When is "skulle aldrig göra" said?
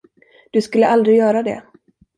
0.61-1.43